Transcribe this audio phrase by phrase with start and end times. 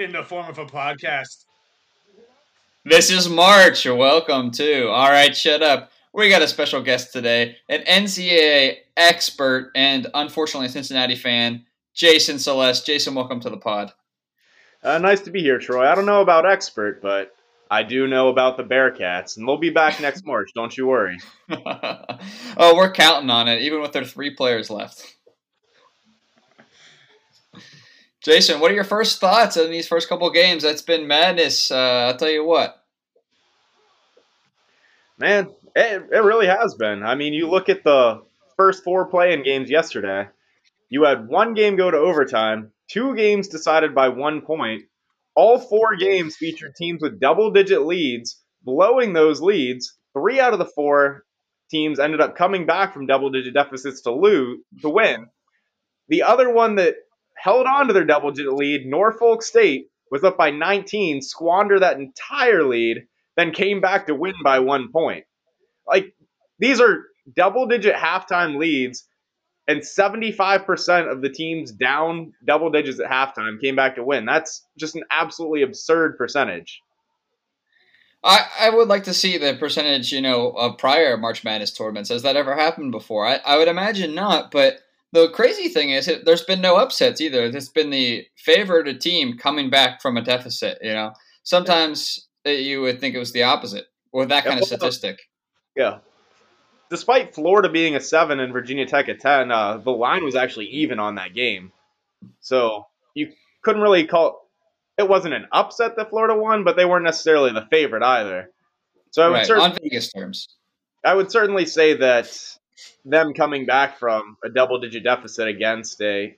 [0.00, 1.44] in the form of a podcast.
[2.86, 3.84] This is March.
[3.84, 4.88] You're welcome to.
[4.88, 5.92] All right, shut up.
[6.14, 12.38] We got a special guest today, an NCAA expert and unfortunately a Cincinnati fan, Jason
[12.38, 12.86] Celeste.
[12.86, 13.92] Jason, welcome to the pod.
[14.82, 15.86] Uh, nice to be here, Troy.
[15.86, 17.34] I don't know about expert, but
[17.70, 20.50] I do know about the Bearcats, and they'll be back next March.
[20.54, 21.18] Don't you worry.
[21.50, 25.14] oh, we're counting on it, even with their three players left.
[28.22, 30.62] Jason, what are your first thoughts on these first couple games?
[30.62, 31.70] That's been madness.
[31.70, 32.76] Uh, I'll tell you what.
[35.18, 37.02] Man, it, it really has been.
[37.02, 38.22] I mean, you look at the
[38.56, 40.28] first four playing games yesterday.
[40.90, 44.82] You had one game go to overtime, two games decided by one point.
[45.34, 49.96] All four games featured teams with double digit leads, blowing those leads.
[50.12, 51.24] Three out of the four
[51.70, 55.28] teams ended up coming back from double digit deficits to lose to win.
[56.08, 56.96] The other one that
[57.40, 58.86] held on to their double digit lead.
[58.86, 64.34] Norfolk State was up by 19, squander that entire lead, then came back to win
[64.44, 65.24] by one point.
[65.86, 66.14] Like,
[66.58, 69.06] these are double digit halftime leads,
[69.66, 74.26] and 75% of the teams down double digits at halftime came back to win.
[74.26, 76.80] That's just an absolutely absurd percentage.
[78.22, 82.10] I, I would like to see the percentage, you know, of prior March Madness tournaments.
[82.10, 83.26] Has that ever happened before?
[83.26, 84.80] I, I would imagine not, but
[85.12, 87.44] the crazy thing is, it, there's been no upsets either.
[87.44, 90.78] It's been the favored team coming back from a deficit.
[90.82, 95.18] You know, sometimes you would think it was the opposite with that kind of statistic.
[95.76, 95.98] Yeah.
[96.90, 100.66] Despite Florida being a seven and Virginia Tech a ten, uh, the line was actually
[100.66, 101.72] even on that game.
[102.40, 104.48] So you couldn't really call.
[104.98, 108.50] It wasn't an upset that Florida won, but they weren't necessarily the favorite either.
[109.12, 109.46] So I would right.
[109.46, 110.48] certainly, on Vegas terms,
[111.04, 112.58] I would certainly say that
[113.04, 116.36] them coming back from a double digit deficit against a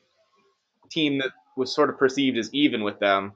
[0.90, 3.32] team that was sort of perceived as even with them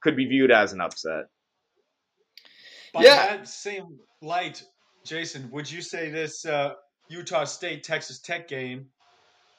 [0.00, 1.26] could be viewed as an upset.
[2.92, 3.36] By yeah.
[3.36, 4.62] that same light,
[5.04, 6.74] Jason, would you say this uh,
[7.08, 8.86] Utah State Texas Tech game?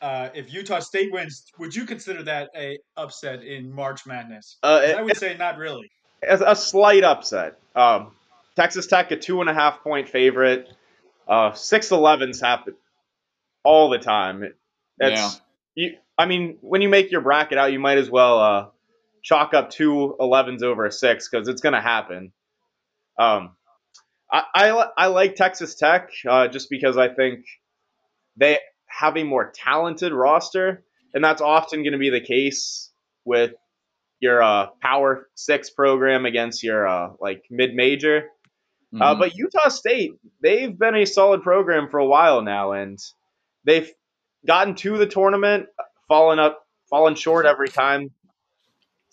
[0.02, 4.58] Uh, if Utah State wins, would you consider that a upset in March Madness?
[4.64, 5.92] Uh, I would say not really.
[6.28, 7.60] As a slight upset.
[7.76, 8.12] Um,
[8.56, 10.70] Texas Tech a two and a half point favorite.
[11.32, 12.76] Uh, six elevens happen
[13.64, 14.44] all the time.
[14.44, 14.54] It's,
[15.00, 15.30] yeah.
[15.76, 18.66] You, I mean, when you make your bracket out, you might as well uh,
[19.24, 22.34] chalk up two 11s over a six because it's going to happen.
[23.18, 23.56] Um,
[24.30, 27.46] I, I, I like Texas Tech uh, just because I think
[28.36, 32.92] they have a more talented roster, and that's often going to be the case
[33.24, 33.54] with
[34.20, 38.26] your uh, Power Six program against your uh, like mid major.
[38.94, 39.02] Uh, mm-hmm.
[39.02, 43.00] Uh, but Utah State, they've been a solid program for a while now, and
[43.64, 43.90] they've
[44.46, 45.68] gotten to the tournament,
[46.08, 48.12] fallen up, fallen short every time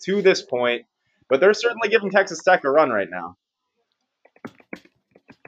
[0.03, 0.83] to this point.
[1.29, 3.37] But they're certainly giving Texas Tech a run right now.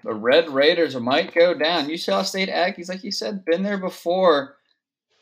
[0.03, 1.89] The Red Raiders might go down.
[1.89, 4.55] Utah State Aggies, like you said, been there before.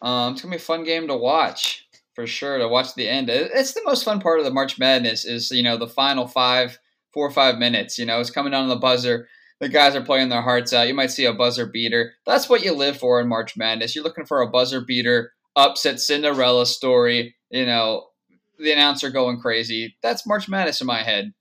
[0.01, 2.57] Um, it's gonna be a fun game to watch for sure.
[2.57, 5.25] To watch the end, it's the most fun part of the March Madness.
[5.25, 6.79] Is you know the final five
[7.13, 7.97] four or five minutes.
[7.97, 9.27] You know, it's coming down to the buzzer.
[9.59, 10.87] The guys are playing their hearts out.
[10.87, 12.13] You might see a buzzer beater.
[12.25, 13.93] That's what you live for in March Madness.
[13.93, 17.35] You're looking for a buzzer beater, upset Cinderella story.
[17.49, 18.07] You know,
[18.57, 19.97] the announcer going crazy.
[20.01, 21.33] That's March Madness in my head.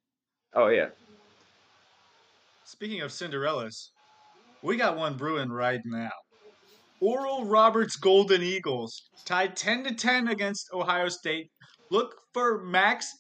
[0.55, 0.89] Oh yeah.
[2.65, 3.91] Speaking of Cinderellas,
[4.63, 6.11] we got one brewing right now.
[7.01, 11.51] Oral Roberts Golden Eagles tied 10 to 10 against Ohio State.
[11.91, 13.15] Look for Max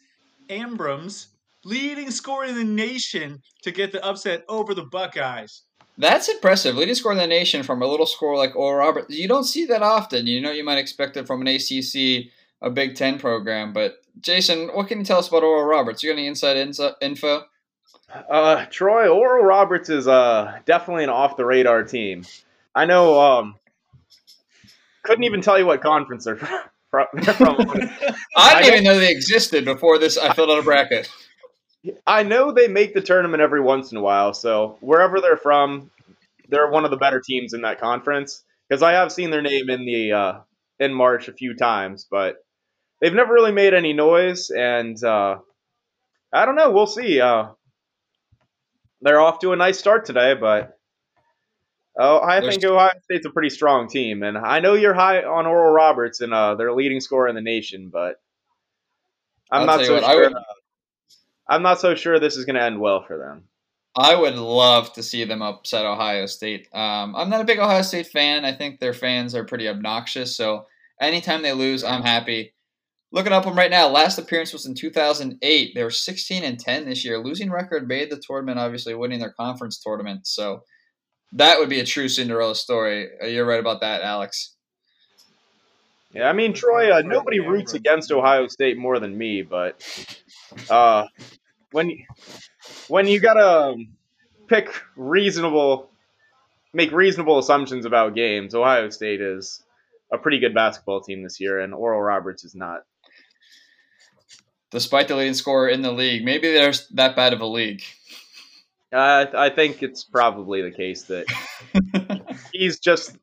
[0.50, 1.28] Abmas
[1.68, 5.62] leading scorer in the nation to get the upset over the Buckeyes.
[5.98, 6.76] That's impressive.
[6.76, 9.14] Leading scorer in the nation from a little score like Oral Roberts.
[9.14, 10.26] You don't see that often.
[10.26, 12.30] You know, you might expect it from an ACC,
[12.62, 13.72] a Big Ten program.
[13.72, 16.02] But Jason, what can you tell us about Oral Roberts?
[16.02, 16.56] You got any inside
[17.00, 17.44] info?
[18.30, 22.24] Uh, Troy, Oral Roberts is uh, definitely an off the radar team.
[22.74, 23.20] I know.
[23.20, 23.56] Um,
[25.02, 26.36] couldn't even tell you what conference they're
[26.90, 27.06] from.
[28.36, 30.16] I didn't even know they existed before this.
[30.16, 31.10] I filled out a bracket.
[32.06, 35.90] I know they make the tournament every once in a while, so wherever they're from,
[36.48, 38.44] they're one of the better teams in that conference.
[38.68, 40.38] Because I have seen their name in the uh,
[40.78, 42.36] in March a few times, but
[43.00, 45.38] they've never really made any noise, and uh,
[46.32, 46.70] I don't know.
[46.70, 47.20] We'll see.
[47.20, 47.48] Uh,
[49.00, 50.76] they're off to a nice start today, but
[51.98, 55.46] oh, I think Ohio State's a pretty strong team, and I know you're high on
[55.46, 58.16] Oral Roberts and uh, their leading scorer in the nation, but
[59.50, 60.30] I'm I'll not so what, sure.
[60.30, 60.34] Would,
[61.48, 63.44] I'm not so sure this is going to end well for them.
[63.96, 66.68] I would love to see them upset Ohio State.
[66.72, 68.44] Um, I'm not a big Ohio State fan.
[68.44, 70.36] I think their fans are pretty obnoxious.
[70.36, 70.66] So
[71.00, 72.52] anytime they lose, I'm happy.
[73.10, 73.88] Looking up them right now.
[73.88, 75.74] Last appearance was in 2008.
[75.74, 77.18] They were 16 and 10 this year.
[77.18, 80.26] Losing record made the tournament, obviously winning their conference tournament.
[80.26, 80.62] So
[81.32, 83.08] that would be a true Cinderella story.
[83.22, 84.54] Uh, you're right about that, Alex.
[86.12, 86.90] Yeah, I mean Troy.
[86.90, 89.82] Uh, nobody roots against Ohio State more than me, but
[90.70, 91.06] uh,
[91.72, 92.06] when
[92.88, 93.88] when you gotta um,
[94.46, 95.90] pick reasonable,
[96.72, 99.62] make reasonable assumptions about games, Ohio State is
[100.12, 102.84] a pretty good basketball team this year, and Oral Roberts is not.
[104.70, 107.82] Despite the leading scorer in the league, maybe there's that bad of a league.
[108.92, 111.26] Uh, I think it's probably the case that
[112.52, 113.16] he's just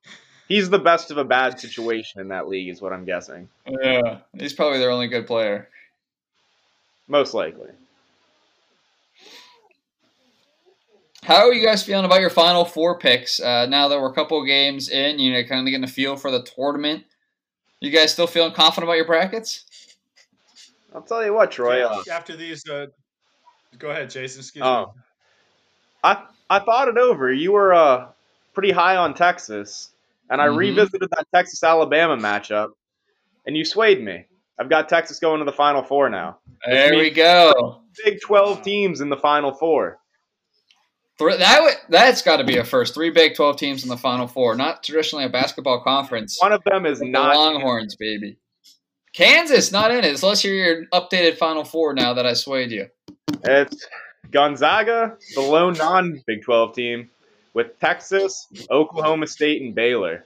[0.48, 3.50] he's the best of a bad situation in that league, is what I'm guessing.
[3.68, 5.70] Yeah, he's probably their only good player.
[7.08, 7.70] Most likely.
[11.26, 13.40] How are you guys feeling about your final four picks?
[13.40, 16.16] Uh, now that we're a couple games in, you know, kind of getting a feel
[16.18, 17.04] for the tournament.
[17.80, 19.66] You guys still feeling confident about your brackets?
[20.94, 21.80] I'll tell you what, Troy.
[21.80, 22.88] Yeah, uh, after these, uh,
[23.80, 24.42] go ahead, Jason.
[24.42, 25.02] Excuse oh, me.
[26.04, 27.34] I I thought it over.
[27.34, 28.10] You were uh,
[28.54, 29.90] pretty high on Texas,
[30.30, 30.58] and I mm-hmm.
[30.58, 32.70] revisited that Texas Alabama matchup,
[33.48, 34.28] and you swayed me.
[34.60, 36.38] I've got Texas going to the Final Four now.
[36.68, 37.82] There we go.
[38.04, 39.98] Big Twelve teams in the Final Four.
[41.20, 42.94] That that's got to be a first.
[42.94, 44.56] Three Big Twelve teams in the Final Four.
[44.56, 46.38] Not traditionally a basketball conference.
[46.42, 48.38] One of them is not the Longhorns, baby.
[49.14, 50.18] Kansas not in it.
[50.20, 52.90] So let's hear your updated Final Four now that I swayed you.
[53.46, 53.88] It's
[54.32, 57.10] Gonzaga, the lone non Big 12 team,
[57.54, 60.26] with Texas, Oklahoma State, and Baylor.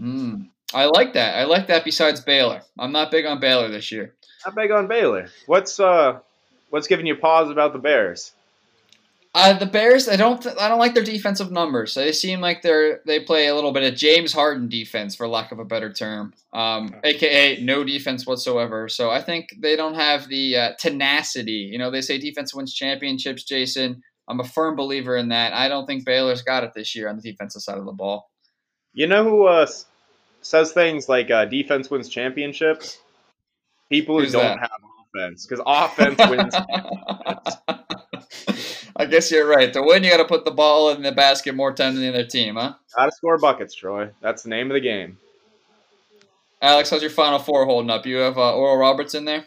[0.00, 1.36] Mm, I like that.
[1.36, 1.84] I like that.
[1.84, 4.14] Besides Baylor, I'm not big on Baylor this year.
[4.46, 5.28] Not big on Baylor.
[5.46, 6.20] What's uh,
[6.70, 8.32] what's giving you pause about the Bears?
[9.32, 11.94] Uh, the Bears, I don't, th- I don't like their defensive numbers.
[11.94, 15.52] They seem like they're they play a little bit of James Harden defense, for lack
[15.52, 18.88] of a better term, um, aka no defense whatsoever.
[18.88, 21.68] So I think they don't have the uh, tenacity.
[21.70, 23.44] You know, they say defense wins championships.
[23.44, 25.52] Jason, I'm a firm believer in that.
[25.52, 28.30] I don't think Baylor's got it this year on the defensive side of the ball.
[28.94, 29.68] You know who uh,
[30.42, 32.98] says things like uh, defense wins championships?
[33.90, 34.58] People who Who's don't that?
[34.58, 34.70] have
[35.14, 36.54] offense, because offense wins.
[38.96, 39.72] I guess you're right.
[39.72, 42.08] To win, you got to put the ball in the basket more times than the
[42.08, 42.74] other team, huh?
[42.96, 44.10] Got to score buckets, Troy.
[44.20, 45.18] That's the name of the game.
[46.62, 48.04] Alex, how's your final four holding up?
[48.04, 49.44] You have uh, Oral Roberts in there.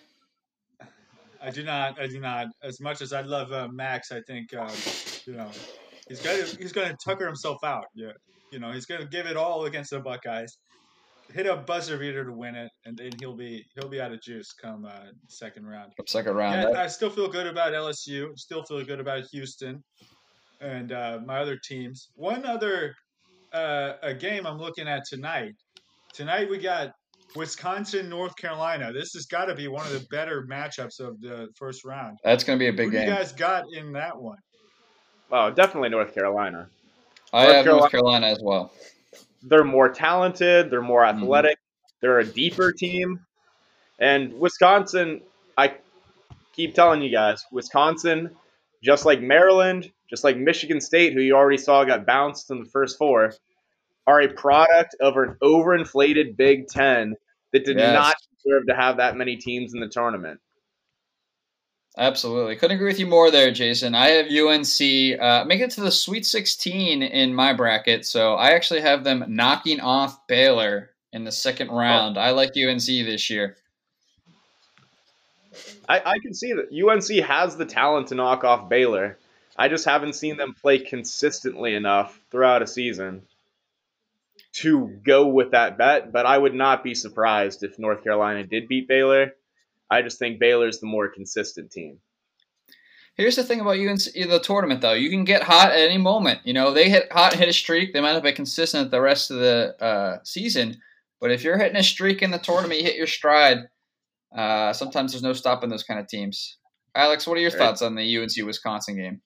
[1.41, 1.99] I do not.
[1.99, 2.47] I do not.
[2.63, 4.71] As much as I love uh, Max, I think uh,
[5.25, 5.49] you know
[6.07, 7.85] he's going to he's going to tucker himself out.
[7.93, 8.13] Yeah,
[8.51, 10.57] you know he's going to give it all against the Buckeyes
[11.31, 14.21] hit a buzzer beater to win it, and then he'll be he'll be out of
[14.21, 15.91] juice come uh, second round.
[16.05, 16.73] Second round.
[16.73, 18.37] Yeah, I still feel good about LSU.
[18.37, 19.83] Still feel good about Houston,
[20.61, 22.09] and uh, my other teams.
[22.15, 22.95] One other
[23.53, 25.53] uh, a game I'm looking at tonight.
[26.13, 26.91] Tonight we got
[27.35, 28.91] Wisconsin, North Carolina.
[28.93, 32.17] This has got to be one of the better matchups of the first round.
[32.23, 33.07] That's going to be a big Who game.
[33.07, 34.37] you guys got in that one?
[35.31, 36.67] Oh, definitely North Carolina.
[37.31, 37.79] I North have Carolina.
[37.81, 38.71] North Carolina as well
[39.41, 41.23] they're more talented, they're more mm-hmm.
[41.23, 41.97] athletic, mm-hmm.
[42.01, 43.25] they're a deeper team.
[43.99, 45.21] And Wisconsin,
[45.57, 45.75] I
[46.53, 48.31] keep telling you guys, Wisconsin,
[48.83, 52.69] just like Maryland, just like Michigan State, who you already saw got bounced in the
[52.69, 53.33] first four,
[54.05, 57.15] are a product of an overinflated Big Ten
[57.51, 57.93] that did yes.
[57.93, 60.39] not deserve to have that many teams in the tournament.
[61.97, 62.55] Absolutely.
[62.55, 63.93] Couldn't agree with you more there, Jason.
[63.93, 68.51] I have UNC uh, make it to the Sweet 16 in my bracket, so I
[68.51, 71.77] actually have them knocking off Baylor in the second oh.
[71.77, 72.17] round.
[72.17, 72.21] Oh.
[72.21, 73.57] I like UNC this year.
[75.87, 79.19] I, I can see that UNC has the talent to knock off Baylor.
[79.55, 83.21] I just haven't seen them play consistently enough throughout a season
[84.53, 88.67] to go with that bet, but I would not be surprised if North Carolina did
[88.67, 89.33] beat Baylor
[89.93, 91.99] I just think Baylor's the more consistent team.
[93.15, 94.93] Here's the thing about UNC, the tournament, though.
[94.93, 96.39] You can get hot at any moment.
[96.45, 97.93] You know, they hit hot, hit a streak.
[97.93, 100.77] They might not be consistent the rest of the uh, season.
[101.21, 103.69] But if you're hitting a streak in the tournament, you hit your stride.
[104.35, 106.57] Uh, sometimes there's no stopping those kind of teams.
[106.95, 107.59] Alex, what are your right.
[107.59, 109.21] thoughts on the UNC Wisconsin game?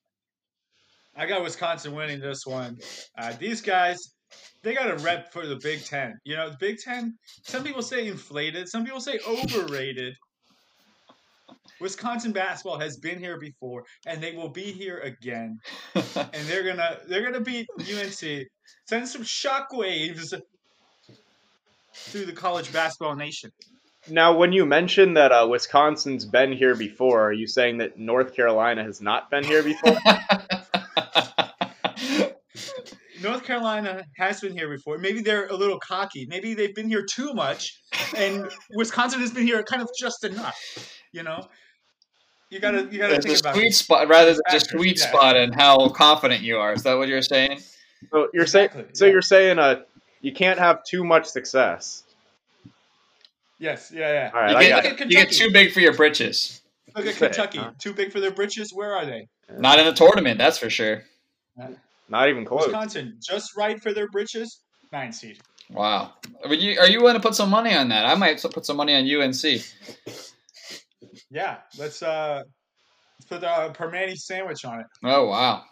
[1.15, 2.77] I got Wisconsin winning this one.
[3.17, 3.97] Uh, these guys,
[4.63, 6.19] they got a rep for the Big Ten.
[6.25, 7.17] You know, the Big Ten.
[7.43, 8.67] Some people say inflated.
[8.67, 10.13] Some people say overrated.
[11.79, 15.59] Wisconsin basketball has been here before, and they will be here again.
[15.95, 18.47] and they're gonna they're gonna beat UNC.
[18.87, 20.33] Send some shockwaves
[21.93, 23.51] through the college basketball nation.
[24.09, 28.33] Now, when you mention that uh, Wisconsin's been here before, are you saying that North
[28.33, 29.97] Carolina has not been here before?
[33.21, 34.97] North Carolina has been here before.
[34.97, 36.25] Maybe they're a little cocky.
[36.29, 37.77] Maybe they've been here too much,
[38.15, 40.55] and Wisconsin has been here kind of just enough.
[41.11, 41.47] You know,
[42.49, 45.07] you gotta you gotta It's think a about sweet spot rather than just sweet yeah.
[45.07, 46.73] spot and how confident you are.
[46.73, 47.59] Is that what you're saying?
[48.11, 49.11] So you're saying Exactly, so yeah.
[49.11, 49.81] you're saying uh
[50.21, 52.03] you can't have too much success.
[53.59, 54.31] Yes, yeah, yeah.
[54.33, 55.01] All right, You get, got Look it.
[55.01, 56.61] at you get too big for your britches.
[56.95, 57.57] Look at Kentucky.
[57.59, 57.71] huh?
[57.79, 58.71] Too big for their britches.
[58.73, 59.27] Where are they?
[59.57, 61.03] Not in the tournament, that's for sure.
[62.09, 62.65] Not even close.
[62.65, 64.61] Wisconsin, just right for their britches.
[64.91, 65.39] Nine seed.
[65.69, 66.13] Wow.
[66.45, 68.05] Are you, are you willing to put some money on that?
[68.05, 69.61] I might put some money on UNC.
[71.29, 72.43] Yeah, let's uh,
[73.19, 74.85] let's put a Primanti sandwich on it.
[75.03, 75.63] Oh wow.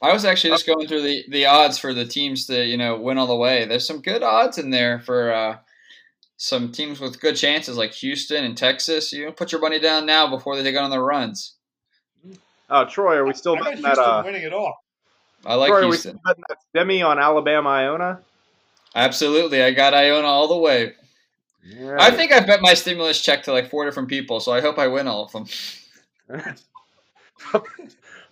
[0.00, 3.00] I was actually just going through the, the odds for the teams to, you know,
[3.00, 3.64] win all the way.
[3.64, 5.56] There's some good odds in there for uh,
[6.36, 9.12] some teams with good chances like Houston and Texas.
[9.12, 11.54] You know, put your money down now before they take on their runs.
[12.70, 13.98] Oh, Troy, are we still I betting Houston that?
[13.98, 14.72] Uh, winning it all.
[15.44, 16.12] I like Troy, are we Houston.
[16.12, 18.20] still betting that semi on Alabama Iona?
[18.94, 19.64] Absolutely.
[19.64, 20.92] I got Iona all the way.
[21.98, 24.78] I think I bet my stimulus check to like four different people, so I hope
[24.78, 25.46] I win all of them.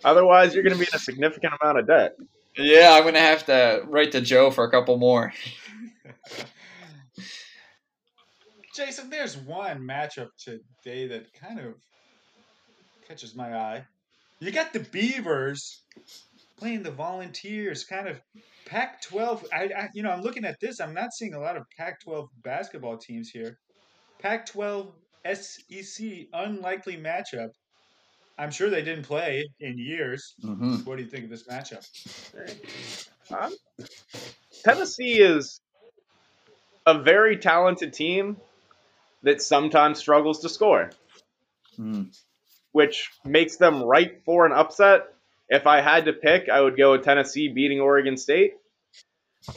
[0.05, 2.17] Otherwise, you're going to be in a significant amount of debt.
[2.57, 5.31] Yeah, I'm gonna have to write to Joe for a couple more.
[8.73, 11.75] Jason, there's one matchup today that kind of
[13.07, 13.85] catches my eye.
[14.39, 15.81] You got the Beavers
[16.57, 18.19] playing the Volunteers, kind of
[18.65, 19.45] Pac-12.
[19.53, 20.79] I, I, you know, I'm looking at this.
[20.79, 23.57] I'm not seeing a lot of Pac-12 basketball teams here.
[24.19, 24.91] Pac-12
[25.33, 27.49] SEC unlikely matchup.
[28.37, 30.33] I'm sure they didn't play in years.
[30.41, 31.85] hmm What do you think of this matchup?
[33.31, 33.53] Um,
[34.63, 35.59] Tennessee is
[36.85, 38.37] a very talented team
[39.23, 40.91] that sometimes struggles to score,
[41.79, 42.15] Mm.
[42.71, 45.13] which makes them ripe for an upset.
[45.49, 48.53] If I had to pick, I would go with Tennessee beating Oregon State.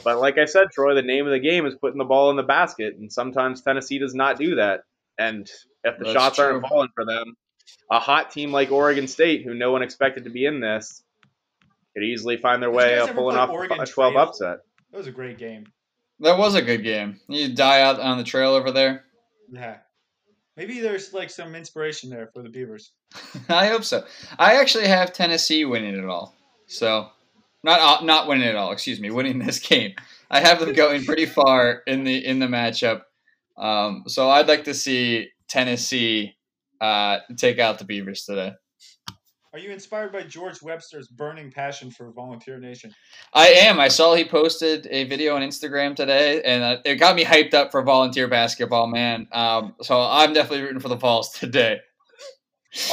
[0.03, 2.37] But like I said, Troy, the name of the game is putting the ball in
[2.37, 4.83] the basket, and sometimes Tennessee does not do that.
[5.17, 5.49] And
[5.83, 7.35] if the That's shots aren't falling for them,
[7.89, 11.03] a hot team like Oregon State, who no one expected to be in this,
[11.93, 14.23] could easily find their Did way guys of pulling off Oregon a 12 Trail?
[14.23, 14.59] upset.
[14.91, 15.65] That was a great game.
[16.21, 17.19] That was a good game.
[17.27, 19.03] You die out on the trail over there.
[19.51, 19.77] Yeah.
[20.57, 22.91] Maybe there's like some inspiration there for the Beavers.
[23.49, 24.03] I hope so.
[24.37, 26.35] I actually have Tennessee winning it all.
[26.67, 27.07] So,
[27.63, 28.71] not uh, not winning it all.
[28.71, 29.93] Excuse me, winning this game.
[30.29, 33.03] I have them going pretty far in the in the matchup.
[33.57, 36.35] Um, so I'd like to see Tennessee
[36.79, 38.53] uh, take out the Beavers today.
[39.53, 42.95] Are you inspired by George Webster's burning passion for Volunteer Nation?
[43.33, 43.81] I am.
[43.81, 47.53] I saw he posted a video on Instagram today, and uh, it got me hyped
[47.53, 49.27] up for volunteer basketball, man.
[49.33, 51.81] Um, so I'm definitely rooting for the Vols today.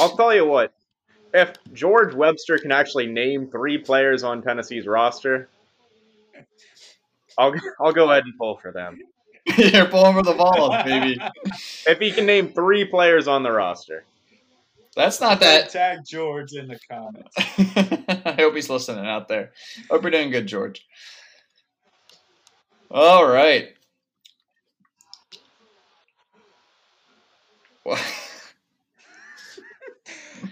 [0.01, 0.73] I'll tell you what.
[1.33, 5.47] If George Webster can actually name three players on Tennessee's roster,
[7.37, 8.99] I'll I'll go ahead and pull for them.
[9.57, 11.21] You're pulling for the Vols, baby.
[11.87, 14.03] If he can name three players on the roster,
[14.99, 15.69] That's not that.
[15.69, 17.33] Tag George in the comments.
[18.25, 19.53] I hope he's listening out there.
[19.89, 20.85] Hope you're doing good, George.
[22.91, 23.69] All right.
[27.85, 27.97] Well,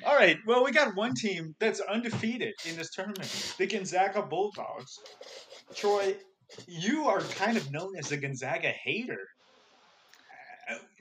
[0.06, 0.38] All right.
[0.46, 4.98] Well, we got one team that's undefeated in this tournament, the Gonzaga Bulldogs.
[5.76, 6.16] Troy,
[6.68, 9.28] you are kind of known as a Gonzaga hater.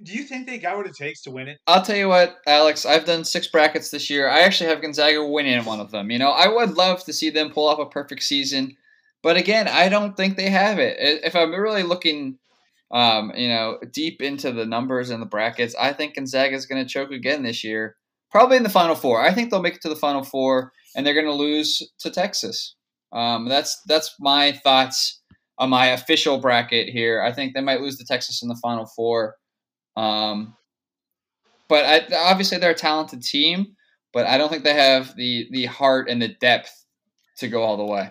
[0.02, 1.58] Do you think they got what it takes to win it?
[1.66, 2.84] I'll tell you what, Alex.
[2.84, 4.28] I've done six brackets this year.
[4.28, 6.10] I actually have Gonzaga winning one of them.
[6.10, 8.76] You know, I would love to see them pull off a perfect season,
[9.22, 10.96] but again, I don't think they have it.
[11.00, 12.38] If I'm really looking,
[12.92, 16.84] um, you know, deep into the numbers and the brackets, I think Gonzaga is going
[16.84, 17.96] to choke again this year.
[18.30, 19.22] Probably in the Final Four.
[19.22, 22.10] I think they'll make it to the Final Four, and they're going to lose to
[22.10, 22.74] Texas.
[23.12, 25.22] Um, that's that's my thoughts
[25.58, 27.22] on my official bracket here.
[27.22, 29.36] I think they might lose to Texas in the Final Four.
[29.96, 30.56] Um,
[31.68, 33.76] but I, obviously they're a talented team,
[34.12, 36.86] but I don't think they have the the heart and the depth
[37.38, 38.10] to go all the way.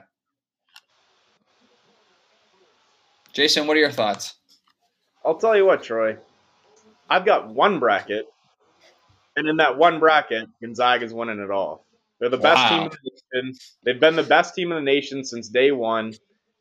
[3.34, 4.36] Jason, what are your thoughts?
[5.26, 6.18] I'll tell you what, Troy.
[7.10, 8.26] I've got one bracket,
[9.36, 11.86] and in that one bracket, Gonzaga's winning it all.
[12.20, 13.60] They're the best team in the nation.
[13.84, 16.14] They've been the best team in the nation since day one.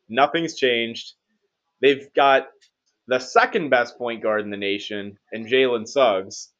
[0.08, 1.14] Nothing's changed.
[1.80, 2.48] They've got
[3.06, 6.50] the second best point guard in the nation in Jalen Suggs.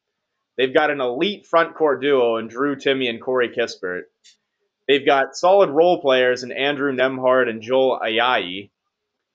[0.57, 4.03] They've got an elite front court duo in Drew Timme and Corey Kispert.
[4.87, 8.69] They've got solid role players in Andrew Nembhard and Joel Ayayi.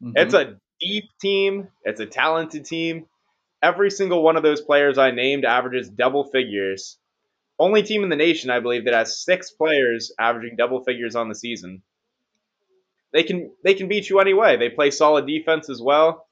[0.02, 0.12] Mhm.
[0.16, 1.68] It's a deep team.
[1.84, 3.06] It's a talented team.
[3.62, 6.98] Every single one of those players I named averages double figures.
[7.58, 11.28] Only team in the nation, I believe, that has six players averaging double figures on
[11.28, 11.82] the season.
[13.12, 14.56] They can they can beat you anyway.
[14.56, 16.26] They play solid defense as well.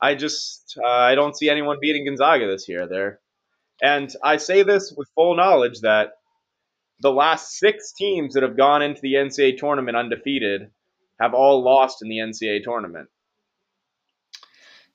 [0.00, 3.20] I just uh, I don't see anyone beating Gonzaga this year there.
[3.82, 6.14] And I say this with full knowledge that
[7.00, 10.70] the last six teams that have gone into the NCAA tournament undefeated
[11.20, 13.08] have all lost in the NCAA tournament.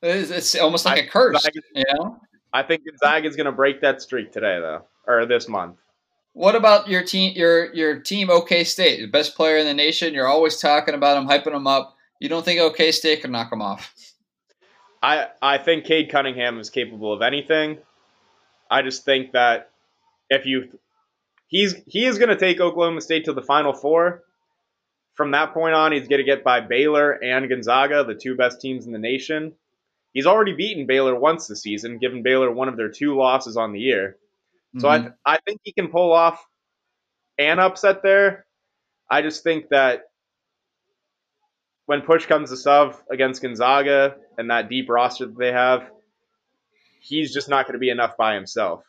[0.02, 2.20] It's, it's almost like I, a curse, Gonzaga, you know.
[2.54, 5.78] I think Gonzaga is going to break that streak today, though, or this month.
[6.34, 7.34] What about your team?
[7.36, 10.14] Your your team, OK State, the best player in the nation.
[10.14, 11.96] You're always talking about them, hyping them up.
[12.20, 13.94] You don't think OK State can knock them off?
[15.02, 17.78] I I think Cade Cunningham is capable of anything.
[18.70, 19.72] I just think that
[20.30, 20.80] if you
[21.48, 24.24] he's he is going to take Oklahoma State to the Final Four.
[25.16, 28.62] From that point on, he's going to get by Baylor and Gonzaga, the two best
[28.62, 29.54] teams in the nation.
[30.14, 33.74] He's already beaten Baylor once this season, given Baylor one of their two losses on
[33.74, 34.16] the year.
[34.78, 35.10] So mm-hmm.
[35.26, 36.46] I I think he can pull off
[37.38, 38.46] an upset there.
[39.10, 40.09] I just think that
[41.90, 45.90] when push comes to shove against Gonzaga and that deep roster that they have,
[47.02, 48.84] he's just not going to be enough by himself.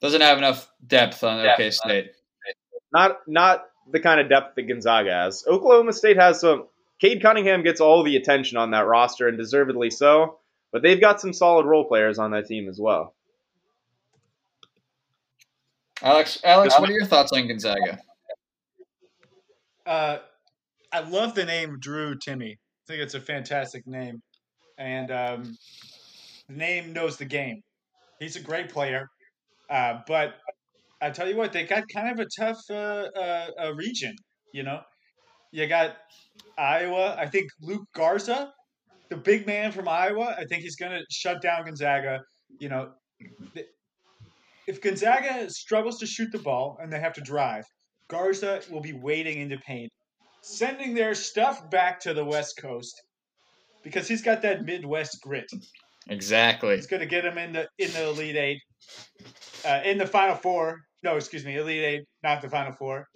[0.00, 1.60] Doesn't have enough depth on depth.
[1.60, 2.10] OK State.
[2.92, 5.44] Not not the kind of depth that Gonzaga has.
[5.46, 6.66] Oklahoma State has some.
[7.00, 10.40] Cade Cunningham gets all the attention on that roster, and deservedly so.
[10.72, 13.14] But they've got some solid role players on that team as well.
[16.02, 18.00] Alex, Alex, what are your thoughts on Gonzaga?
[19.86, 20.18] Uh,
[20.92, 22.52] I love the name Drew Timme.
[22.52, 24.22] I think it's a fantastic name,
[24.78, 25.56] and um,
[26.48, 27.60] the name knows the game.
[28.18, 29.06] He's a great player,
[29.68, 30.36] uh, but
[31.00, 34.16] I tell you what, they got kind of a tough uh, uh region.
[34.52, 34.80] You know,
[35.52, 35.96] you got
[36.56, 37.16] Iowa.
[37.18, 38.52] I think Luke Garza,
[39.10, 40.34] the big man from Iowa.
[40.38, 42.20] I think he's going to shut down Gonzaga.
[42.58, 42.92] You know,
[44.66, 47.64] if Gonzaga struggles to shoot the ball and they have to drive,
[48.08, 49.90] Garza will be wading into paint,
[50.40, 53.00] sending their stuff back to the West Coast
[53.82, 55.50] because he's got that Midwest grit.
[56.08, 56.74] Exactly.
[56.74, 58.60] It's going to get him in the in the Elite Eight,
[59.64, 60.80] uh, in the Final Four.
[61.02, 63.08] No, excuse me, Elite Eight, not the Final Four.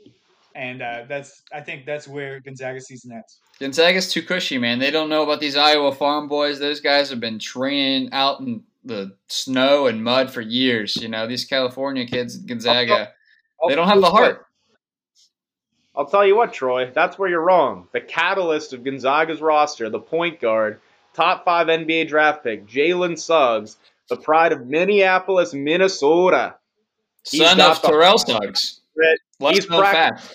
[0.54, 3.38] And uh, that's I think that's where Gonzaga season ends.
[3.58, 4.78] Gonzaga's too cushy, man.
[4.78, 6.58] They don't know about these Iowa farm boys.
[6.58, 10.96] Those guys have been training out in the snow and mud for years.
[10.96, 13.08] You know, these California kids, Gonzaga, I'll,
[13.62, 14.46] I'll, they don't have the heart.
[15.94, 17.88] I'll tell you what, Troy, that's where you're wrong.
[17.92, 20.80] The catalyst of Gonzaga's roster, the point guard,
[21.12, 23.76] top five NBA draft pick, Jalen Suggs,
[24.08, 26.56] the pride of Minneapolis, Minnesota.
[27.24, 28.80] Son of Terrell Suggs.
[29.38, 30.34] He's practiced.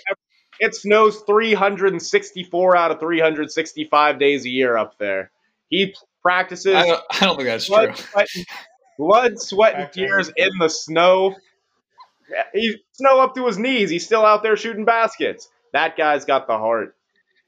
[0.59, 5.31] It snows 364 out of 365 days a year up there.
[5.69, 6.73] He practices.
[6.75, 8.05] I don't, I don't think that's blood, true.
[8.11, 8.27] Sweat,
[8.97, 11.35] blood, sweat, and tears in the snow.
[12.53, 13.89] He snow up to his knees.
[13.89, 15.49] He's still out there shooting baskets.
[15.73, 16.95] That guy's got the heart.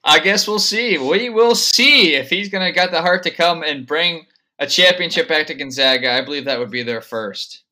[0.03, 0.97] I guess we'll see.
[0.97, 4.25] We will see if he's gonna got the heart to come and bring
[4.57, 6.13] a championship back to Gonzaga.
[6.13, 7.63] I believe that would be their first.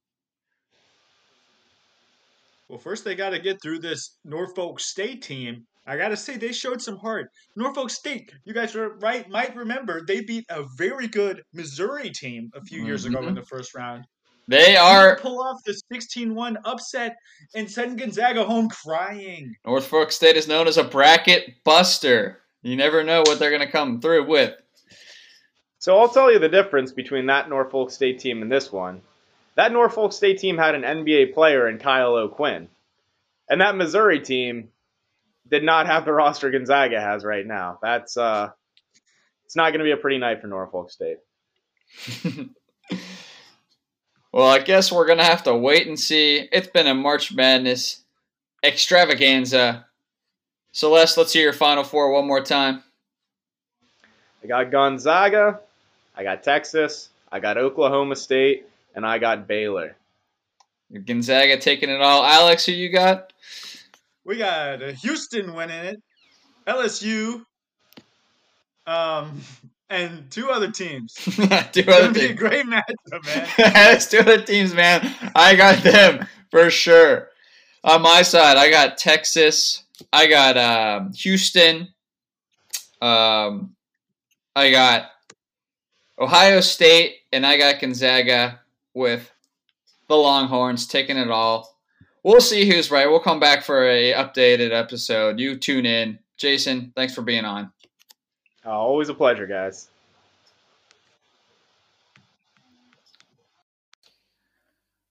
[2.68, 6.52] Well, first they got to get through this Norfolk State team I gotta say they
[6.52, 7.32] showed some heart.
[7.56, 12.52] Norfolk State, you guys are right, might remember they beat a very good Missouri team
[12.54, 13.16] a few years mm-hmm.
[13.16, 13.36] ago in mm-hmm.
[13.36, 14.04] the first round.
[14.48, 17.18] They are pull off the 16-1 upset
[17.54, 19.56] and send Gonzaga home crying.
[19.66, 22.40] Norfolk State is known as a bracket buster.
[22.62, 24.54] You never know what they're going to come through with.
[25.80, 29.02] So I'll tell you the difference between that Norfolk State team and this one.
[29.56, 32.70] That Norfolk State team had an NBA player in Kyle O'Quinn.
[33.50, 34.70] And that Missouri team
[35.50, 37.80] did not have the roster Gonzaga has right now.
[37.82, 38.50] That's uh,
[39.46, 41.18] it's not going to be a pretty night for Norfolk State.
[44.38, 46.48] well, I guess we're going to have to wait and see.
[46.52, 48.04] It's been a March Madness
[48.64, 49.88] extravaganza.
[50.72, 52.84] Celeste, let's hear your final four one more time.
[54.44, 55.60] I got Gonzaga,
[56.16, 59.96] I got Texas, I got Oklahoma State, and I got Baylor.
[61.04, 62.24] Gonzaga taking it all.
[62.24, 63.34] Alex, who you got?
[64.24, 66.04] we got Houston winning it,
[66.68, 67.44] LSU,
[68.86, 69.42] um,
[69.90, 71.14] and two other teams.
[71.72, 72.40] two other teams.
[72.40, 73.48] great matchup, man.
[73.58, 75.14] That's two other teams, man.
[75.36, 77.30] I got them for sure.
[77.84, 79.84] On my side, I got Texas.
[80.12, 81.90] I got um, Houston.
[83.02, 83.76] Um,
[84.56, 85.12] I got
[86.20, 88.60] Ohio State, and I got Gonzaga
[88.94, 89.32] with
[90.08, 91.78] the Longhorns taking it all
[92.28, 93.10] we'll see who's right.
[93.10, 95.40] We'll come back for a updated episode.
[95.40, 96.20] You tune in.
[96.36, 97.72] Jason, thanks for being on.
[98.68, 99.88] Uh, always a pleasure, guys.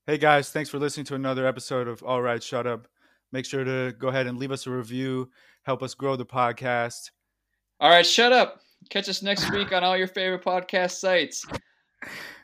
[0.06, 2.86] Hey guys, thanks for listening to another episode of All Right, Shut Up.
[3.32, 5.30] Make sure to go ahead and leave us a review,
[5.62, 7.10] help us grow the podcast.
[7.80, 8.60] All right, shut up.
[8.90, 11.46] Catch us next week on all your favorite podcast sites.